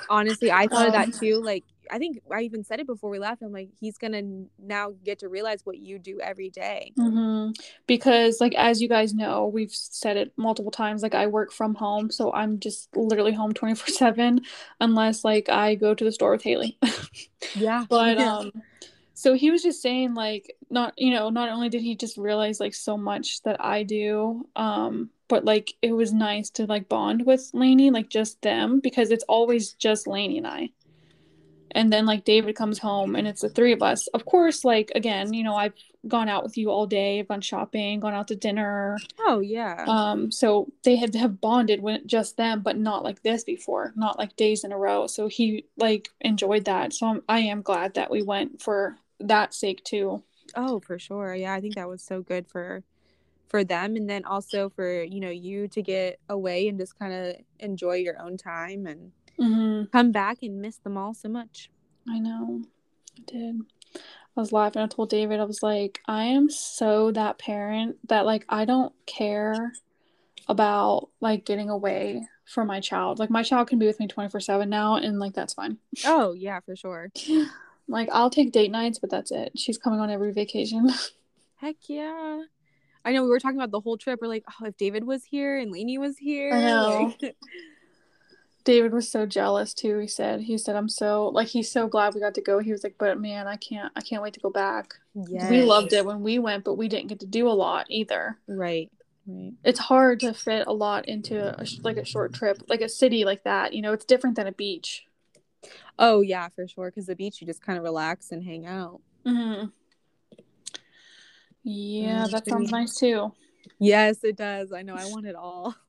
[0.10, 1.42] Honestly, I thought of Um, that too.
[1.42, 3.42] Like, I think I even said it before we left.
[3.42, 4.22] I'm like, he's gonna
[4.60, 6.94] now get to realize what you do every day.
[6.98, 7.50] hmm
[7.88, 11.04] Because, like, as you guys know, we've said it multiple times.
[11.04, 14.42] Like, I work from home, so I'm just literally home 24 7
[14.80, 16.78] unless, like, I go to the store with Haley.
[17.54, 18.38] Yeah, but, Yeah.
[18.40, 18.52] um,
[19.14, 22.60] so he was just saying, like, not, you know, not only did he just realize,
[22.60, 27.26] like, so much that I do, um, but, like, it was nice to, like, bond
[27.26, 30.70] with Lainey, like, just them, because it's always just Lainey and I.
[31.76, 34.08] and then like David comes home and it's the three of us.
[34.08, 35.74] Of course, like again, you know, I've
[36.08, 38.98] gone out with you all day, I've gone shopping, gone out to dinner.
[39.20, 39.84] Oh yeah.
[39.88, 43.92] Um, so they had to have bonded with just them, but not like this before,
[43.96, 45.06] not like days in a row.
[45.08, 46.94] So he like enjoyed that.
[46.94, 50.24] So I'm, I am glad that we went for that sake too.
[50.56, 51.36] Oh, for sure.
[51.36, 52.84] Yeah, I think that was so good for
[53.50, 57.14] for them and then also for, you know, you to get away and just kind
[57.14, 59.86] of enjoy your own time and Mm-hmm.
[59.92, 61.70] come back and miss them all so much.
[62.10, 62.62] I know.
[63.18, 63.56] I did.
[63.96, 64.00] I
[64.42, 64.82] was laughing.
[64.82, 68.94] I told David, I was like, I am so that parent that like I don't
[69.06, 69.74] care
[70.48, 73.18] about like getting away from my child.
[73.20, 75.78] Like my child can be with me 24/7 now and like that's fine.
[76.06, 77.12] Oh, yeah, for sure.
[77.88, 79.52] Like I'll take date nights, but that's it.
[79.60, 80.90] She's coming on every vacation.
[81.58, 82.42] Heck yeah.
[83.06, 84.18] I know we were talking about the whole trip.
[84.20, 86.52] We're like, oh, if David was here and Lainey was here.
[86.52, 87.14] I know.
[87.22, 87.36] like-
[88.66, 90.00] David was so jealous too.
[90.00, 92.60] He said, he said, I'm so like he's so glad we got to go.
[92.60, 94.96] He was like, but man, I can't, I can't wait to go back.
[95.14, 95.50] yes.
[95.50, 98.40] We loved it when we went, but we didn't get to do a lot either.
[98.48, 98.92] Right.
[99.28, 99.54] Right.
[99.64, 103.24] It's hard to fit a lot into a, like a short trip, like a city
[103.24, 103.74] like that.
[103.74, 105.06] You know, it's different than a beach.
[105.98, 106.90] Oh, yeah, for sure.
[106.90, 109.00] Because the beach, you just kind of relax and hang out.
[109.26, 109.68] Mm-hmm.
[111.64, 113.32] Yeah, that sounds nice too.
[113.80, 114.72] Yes, it does.
[114.72, 114.96] I know.
[114.96, 115.76] I want it all.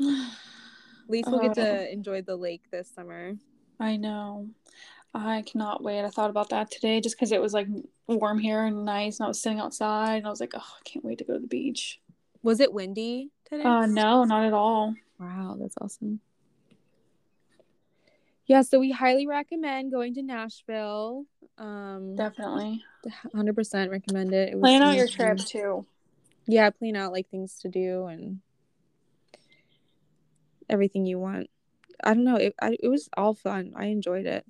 [1.06, 1.64] At least we'll get Oh.
[1.64, 3.34] to enjoy the lake this summer.
[3.80, 4.48] I know.
[5.14, 6.04] I cannot wait.
[6.04, 7.68] I thought about that today just because it was like
[8.08, 10.82] warm here and nice, and I was sitting outside, and I was like, oh, I
[10.84, 12.00] can't wait to go to the beach.
[12.42, 13.62] Was it windy today?
[13.62, 14.94] Uh, no, not at all.
[15.18, 16.20] Wow, that's awesome.
[18.46, 21.24] Yeah, so we highly recommend going to Nashville.
[21.58, 22.84] Um, Definitely.
[23.34, 24.50] 100% recommend it.
[24.50, 25.86] it was Plan out your trip too.
[26.46, 28.40] Yeah, plan out like things to do and
[30.68, 31.48] everything you want.
[32.02, 32.36] I don't know.
[32.36, 33.72] It I, it was all fun.
[33.76, 34.44] I enjoyed it.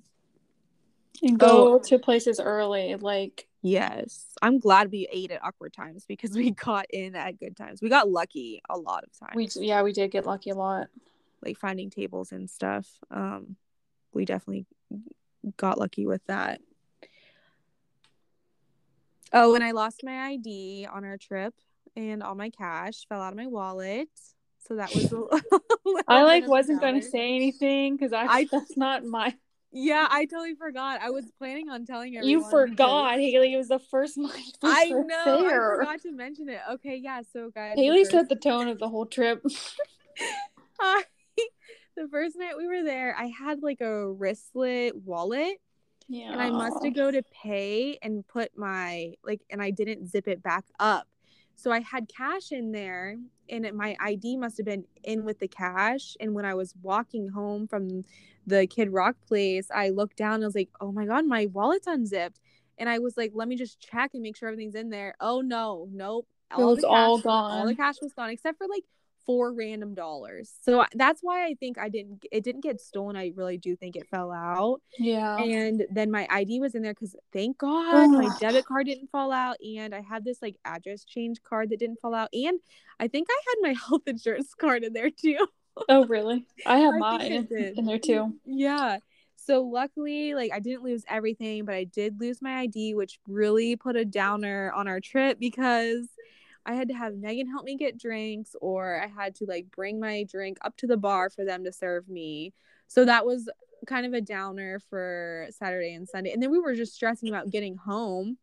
[1.23, 1.79] And go Oh.
[1.79, 2.95] to places early.
[2.95, 7.57] Like, Yes, I'm glad we ate at awkward times because we got in at good
[7.57, 7.81] times.
[7.81, 9.55] We got lucky a lot of times.
[9.57, 10.87] we, yeah, we did get lucky a lot.
[11.43, 12.87] like finding tables and stuff.
[13.09, 13.55] Um,
[14.13, 14.65] we definitely
[15.57, 16.61] got lucky with that.
[19.33, 21.53] Oh, and I lost my ID on our trip,
[21.95, 24.07] and all my cash fell out of my wallet.
[24.67, 25.11] So that was.
[25.11, 29.35] A little I like wasn't gonna say anything because I, I- that's not my.
[29.71, 31.01] Yeah, I totally forgot.
[31.01, 32.29] I was planning on telling everyone.
[32.29, 33.53] You because- forgot, Haley.
[33.53, 34.57] It was the first night.
[34.63, 35.45] I know.
[35.45, 36.61] I forgot to mention it.
[36.73, 37.21] Okay, yeah.
[37.33, 39.43] So guys, Haley first- set the tone of the whole trip.
[40.79, 41.03] I,
[41.95, 45.57] the first night we were there, I had like a wristlet wallet
[46.07, 46.31] Yeah.
[46.31, 50.27] and I must have go to pay and put my like and I didn't zip
[50.27, 51.07] it back up.
[51.57, 53.17] So I had cash in there
[53.49, 56.75] and it, my ID must have been in with the cash and when I was
[56.83, 58.05] walking home from
[58.45, 61.47] the Kid Rock place, I looked down and I was like, "Oh my god, my
[61.47, 62.39] wallet's unzipped."
[62.77, 65.41] And I was like, "Let me just check and make sure everything's in there." Oh
[65.41, 66.27] no, nope.
[66.51, 67.51] It was the all gone.
[67.51, 68.83] All the cash was gone except for like
[69.27, 70.53] four random dollars.
[70.61, 73.15] So that's why I think I didn't it didn't get stolen.
[73.15, 74.81] I really do think it fell out.
[74.97, 75.37] Yeah.
[75.37, 79.31] And then my ID was in there because thank God my debit card didn't fall
[79.31, 79.57] out.
[79.61, 82.29] And I had this like address change card that didn't fall out.
[82.33, 82.59] And
[82.99, 85.45] I think I had my health insurance card in there too.
[85.89, 86.47] oh, really?
[86.65, 87.77] I had I mine think I in, did.
[87.77, 88.33] in there too.
[88.45, 88.99] Yeah.
[89.35, 93.75] So luckily, like I didn't lose everything, but I did lose my ID, which really
[93.75, 96.07] put a downer on our trip because
[96.67, 99.99] I had to have Megan help me get drinks, or I had to like bring
[99.99, 102.53] my drink up to the bar for them to serve me.
[102.87, 103.49] So that was
[103.87, 106.31] kind of a downer for Saturday and Sunday.
[106.31, 108.37] And then we were just stressing about getting home.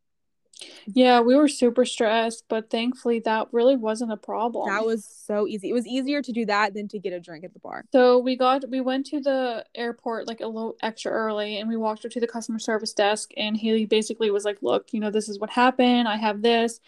[0.87, 4.69] Yeah, we were super stressed, but thankfully that really wasn't a problem.
[4.69, 5.71] That was so easy.
[5.71, 7.85] It was easier to do that than to get a drink at the bar.
[7.93, 11.77] So we got we went to the airport like a little extra early and we
[11.77, 15.11] walked up to the customer service desk and Haley basically was like, "Look, you know,
[15.11, 16.07] this is what happened.
[16.09, 16.81] I have this."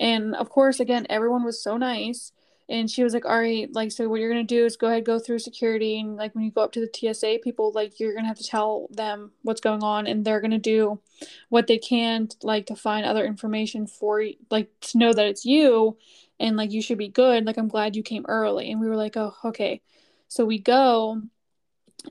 [0.00, 2.32] And of course, again, everyone was so nice.
[2.68, 4.86] And she was like, "All right, like so what you're going to do is go
[4.88, 8.00] ahead go through security and like when you go up to the TSA people like
[8.00, 11.00] you're going to have to tell them what's going on and they're going to do
[11.50, 15.98] what they can like to find other information for like to know that it's you
[16.40, 17.44] and like you should be good.
[17.44, 19.82] Like I'm glad you came early." And we were like, "Oh, okay."
[20.28, 21.20] So we go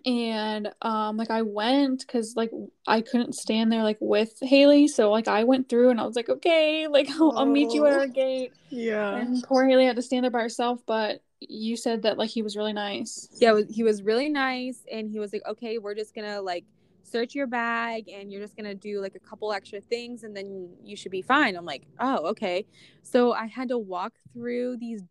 [0.05, 2.51] and um like I went cuz like
[2.87, 6.15] I couldn't stand there like with Haley, so like I went through and I was
[6.15, 7.99] like, "Okay, like I'll, I'll meet you at Oh.
[7.99, 9.15] our gate." Yeah.
[9.17, 12.41] And poor Haley had to stand there by herself, but you said that like he
[12.43, 13.27] was really nice.
[13.39, 16.65] yeah he was really nice and he was like okay we're just gonna like
[17.03, 20.69] search your bag and you're just gonna do like a couple extra things and then
[20.83, 22.65] you should be fine i'm like oh okay
[23.03, 25.01] so i had to walk through these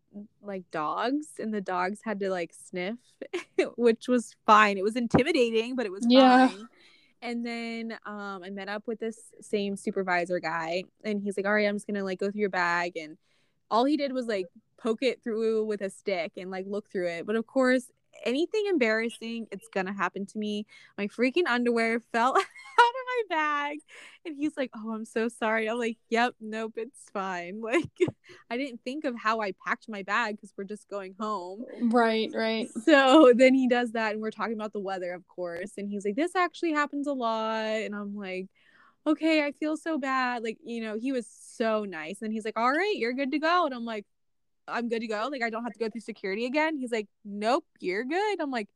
[0.41, 2.97] like dogs and the dogs had to like sniff
[3.77, 6.47] which was fine it was intimidating but it was Yeah.
[6.47, 6.67] fine
[7.23, 11.53] And then um, I met up with this same supervisor guy, and he's like, "All
[11.53, 13.17] right, I'm just gonna like go through your bag." And
[13.69, 14.47] all he did was like
[14.81, 17.27] poke it through with a stick and like look through it.
[17.27, 17.91] But of course,
[18.25, 20.65] anything embarrassing, it's gonna happen to me.
[20.97, 22.45] My freaking underwear fell out of
[23.07, 23.79] my bag,
[24.25, 27.89] and he's like, "Oh, I'm so sorry." I'm like, "Yep, nope, it's fine." Like,
[28.49, 31.63] I didn't think of how I packed my bag because we're just going home.
[31.81, 32.67] Right, right.
[32.85, 35.71] So then he does that, and we're talking about the weather, of course.
[35.77, 38.47] And he's like, "This actually happens a lot," and I'm like.
[39.07, 40.43] Okay, I feel so bad.
[40.43, 42.21] Like, you know, he was so nice.
[42.21, 43.65] And he's like, All right, you're good to go.
[43.65, 44.05] And I'm like,
[44.71, 45.27] I'm good to go.
[45.31, 46.77] Like I don't have to go through security again.
[46.77, 48.39] He's like, Nope, you're good.
[48.41, 48.67] I'm like,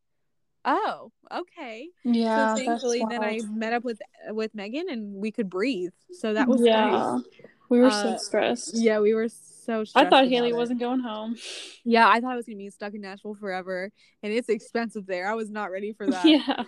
[0.65, 1.89] Oh, okay.
[2.03, 2.55] Yeah.
[2.55, 5.91] so thankfully then I met up with with Megan and we could breathe.
[6.11, 6.89] So that was yeah.
[6.89, 7.21] nice.
[7.69, 8.75] We were Uh, so stressed.
[8.75, 10.55] Yeah, we were so I thought Haley it.
[10.55, 11.35] wasn't going home.
[11.83, 13.91] Yeah, I thought I was gonna be stuck in Nashville forever.
[14.21, 15.27] And it's expensive there.
[15.27, 16.25] I was not ready for that.
[16.25, 16.63] yeah.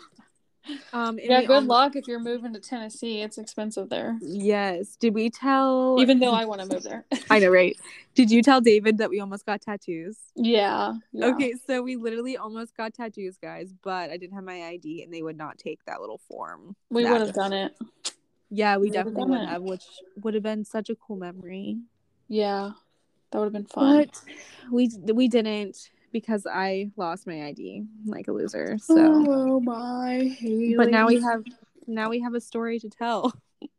[0.93, 3.21] Um Yeah, good luck if you're moving to Tennessee.
[3.21, 4.17] It's expensive there.
[4.21, 4.95] Yes.
[4.95, 7.05] Did we tell Even though I want to move there.
[7.29, 7.77] I know, right?
[8.15, 10.17] Did you tell David that we almost got tattoos?
[10.35, 11.27] yeah, yeah.
[11.27, 15.13] Okay, so we literally almost got tattoos, guys, but I didn't have my ID and
[15.13, 16.75] they would not take that little form.
[16.89, 17.75] We would have done it.
[18.49, 19.83] Yeah, we We definitely would have, which
[20.23, 21.77] would have been such a cool memory.
[22.27, 22.71] Yeah.
[23.31, 24.05] That would have been fun.
[24.05, 24.21] But
[24.71, 28.77] we we didn't because I lost my ID like a loser.
[28.79, 30.75] So, Oh my Haley.
[30.75, 31.43] but now we have
[31.85, 33.33] now we have a story to tell.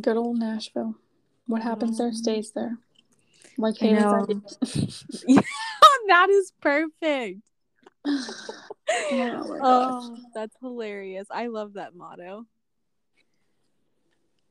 [0.00, 0.94] good old Nashville.
[1.46, 2.14] What happens there Mhm.
[2.14, 2.78] stays there.
[3.56, 4.40] Like Haley's idea.
[6.08, 7.40] that is perfect.
[8.04, 8.38] oh.
[9.62, 11.26] Oh, that's hilarious.
[11.30, 12.46] I love that motto.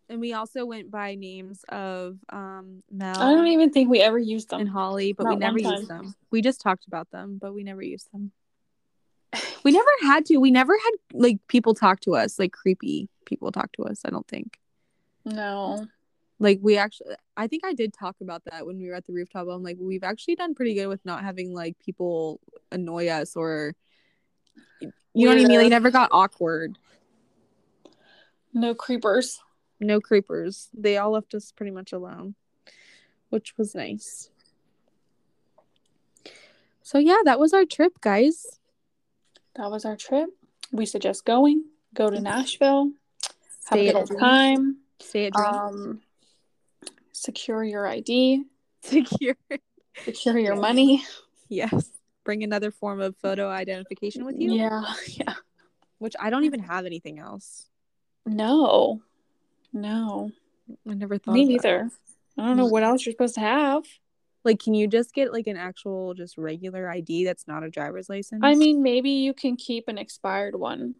[0.08, 4.20] And we also went by names of um Mel I don't even think we ever
[4.20, 4.62] used them.
[4.62, 6.14] and Holly, but we never used them.
[6.32, 8.32] We just talked about them, but we never used them.
[9.64, 10.38] We never had to.
[10.38, 14.10] We never had like people talk to us, like creepy people talk to us, I
[14.10, 14.60] don't think.
[15.26, 15.88] No.
[16.40, 19.14] Like we actually I think I did talk about that when we were at the
[19.14, 19.48] rooftop.
[19.50, 22.40] I'm like, we've actually done pretty good with not having like people
[22.72, 23.76] annoy us or
[25.14, 25.62] you know what I mean?
[25.62, 26.78] Like never got awkward.
[28.54, 29.40] No creepers.
[29.80, 30.70] No creepers.
[30.74, 32.36] They all left us pretty much alone,
[33.30, 34.30] which was nice.
[36.82, 38.60] So yeah, that was our trip, guys.
[39.56, 40.30] That was our trip.
[40.72, 41.64] We suggest going.
[41.94, 42.92] Go to Nashville.
[43.66, 44.78] Have Stay a good time.
[45.00, 45.36] Stay at.
[45.36, 46.02] Um,
[47.12, 48.44] secure your ID.
[48.84, 49.36] Secure.
[50.04, 51.04] Secure your money.
[51.50, 51.90] Yes.
[52.24, 54.54] Bring another form of photo identification with you.
[54.54, 55.34] Yeah, yeah.
[55.98, 57.68] Which I don't even have anything else.
[58.28, 59.02] No,
[59.76, 60.32] no,
[60.90, 61.34] I never thought.
[61.34, 61.52] me that.
[61.52, 61.90] neither.
[62.38, 63.84] I don't know what else you're supposed to have.
[64.44, 68.10] Like, can you just get like an actual, just regular ID that's not a driver's
[68.10, 68.42] license?
[68.44, 70.96] I mean, maybe you can keep an expired one.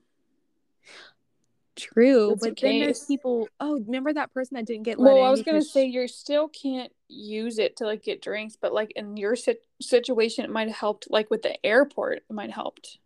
[1.76, 3.48] true, in but then there's people.
[3.60, 6.92] Oh, remember that person that didn't get Well, I was gonna say you still can't
[7.08, 10.78] use it to like get drinks, but like in your sit- situation, it might have
[10.78, 11.08] helped.
[11.10, 13.00] Like with the airport, it might have helped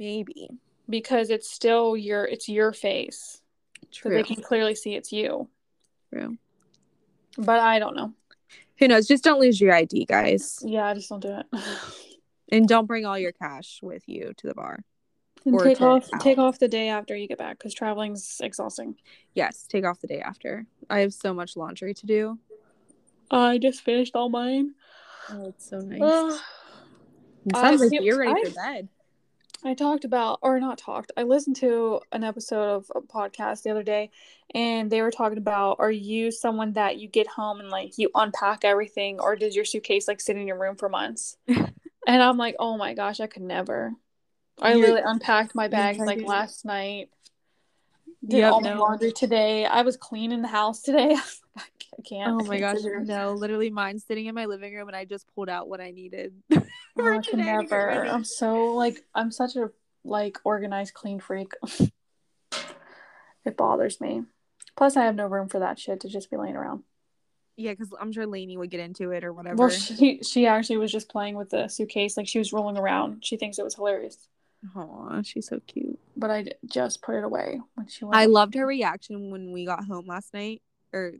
[0.00, 0.48] maybe
[0.88, 3.39] because it's still your it's your face,
[3.90, 4.14] so true.
[4.16, 5.48] they can clearly see it's you.
[6.12, 6.36] true.
[7.38, 8.12] But I don't know.
[8.78, 9.06] Who knows?
[9.06, 10.58] Just don't lose your ID, guys.
[10.62, 11.46] Yeah, I just don't do it.
[12.52, 14.80] And don't bring all your cash with you to the bar.
[15.44, 16.20] And Or take off out.
[16.20, 18.96] take off the day after you get back because traveling's exhausting.
[19.34, 20.66] Yes, take off the day after.
[20.90, 22.38] I have so much laundry to do.
[23.30, 24.74] I just finished all mine.
[25.30, 26.00] Oh, it's so nice.
[26.02, 26.40] Ugh.
[27.46, 28.88] It I sounds like feel- you're ready I- for bed.
[29.64, 33.70] I talked about, or not talked, I listened to an episode of a podcast the
[33.70, 34.10] other day,
[34.54, 38.10] and they were talking about are you someone that you get home and like you
[38.14, 41.36] unpack everything, or does your suitcase like sit in your room for months?
[41.48, 41.72] and
[42.06, 43.92] I'm like, oh my gosh, I could never.
[44.60, 47.10] I You- literally unpacked my bags like last night.
[48.26, 48.80] Did Yep, all my no.
[48.80, 49.64] laundry today.
[49.64, 51.16] I was cleaning the house today.
[51.56, 51.62] I
[52.06, 52.42] can't.
[52.42, 53.32] Oh my gosh, no!
[53.32, 56.34] Literally, mine's sitting in my living room, and I just pulled out what I needed.
[56.98, 58.04] Oh, I can today to get never.
[58.04, 59.70] I'm so like I'm such a
[60.04, 61.52] like organized clean freak.
[63.44, 64.24] it bothers me.
[64.76, 66.82] Plus, I have no room for that shit to just be laying around.
[67.56, 69.56] Yeah, because I'm sure Lainey would get into it or whatever.
[69.56, 73.24] Well, she she actually was just playing with the suitcase, like she was rolling around.
[73.24, 74.28] She thinks it was hilarious,
[74.76, 75.98] Aw, she's so cute.
[76.16, 78.16] but I just put it away when she went.
[78.16, 80.62] I loved her reaction when we got home last night,
[80.92, 81.12] or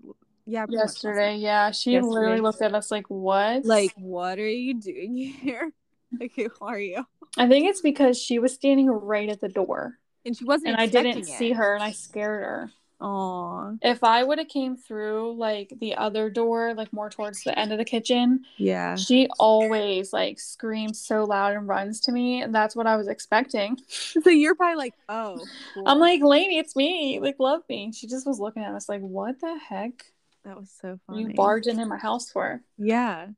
[0.51, 1.37] yeah, pretty much last yesterday.
[1.37, 2.13] Yeah, she Yesterday.
[2.15, 5.73] literally looked at us like, "What?" Like, what are you doing here?
[6.19, 7.07] Like, who are you?
[7.39, 9.97] I think it's because she was standing right at the door,
[10.27, 10.71] And she wasn't.
[10.73, 11.27] and I didn't it.
[11.27, 12.71] see her, and I scared her.
[13.01, 13.75] Aw.
[13.81, 17.71] If I would have came through like the other door, like more towards the end
[17.71, 18.97] of the kitchen, Yeah.
[18.97, 23.07] she always like screams so loud and runs to me, and that's what I was
[23.07, 23.79] expecting.
[23.89, 25.39] So you're probably like, oh.
[25.87, 27.21] I'm like, Lainey, it's me.
[27.21, 27.93] Like, love me.
[27.93, 30.05] She just was looking at us like, what the heck?
[30.45, 31.23] That was so funny.
[31.23, 33.29] You barged into my house for Yeah.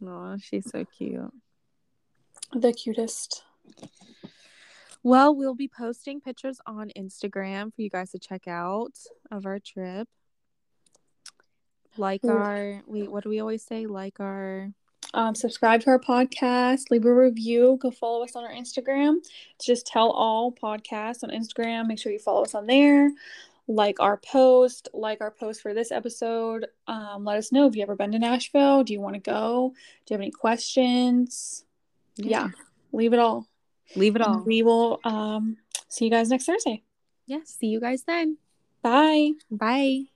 [0.00, 1.32] No, she's so cute.
[2.52, 3.42] the cutest.
[5.02, 8.92] Well, we'll be posting pictures on Instagram for you guys to check out
[9.30, 10.08] of our trip.
[11.96, 12.30] Like Ooh.
[12.30, 13.86] our wait, what do we always say?
[13.86, 14.70] Like our
[15.14, 19.18] Um, subscribe to our podcast, leave a review, go follow us on our Instagram.
[19.54, 21.86] It's just tell all podcasts on Instagram.
[21.86, 23.10] Make sure you follow us on there.
[23.68, 26.66] Like our post, like our post for this episode.
[26.86, 27.64] Um, let us know.
[27.64, 28.84] Have you ever been to Nashville?
[28.84, 29.74] Do you want to go?
[30.04, 31.64] Do you have any questions?
[32.16, 32.50] Yeah,
[32.92, 33.48] leave it all.
[33.94, 34.42] Leave it all.
[34.44, 35.56] we will um,
[35.88, 36.82] see you guys next Thursday.
[37.26, 37.40] Yeah.
[37.44, 38.38] See you guys then.
[38.82, 39.32] Bye.
[39.50, 40.15] Bye.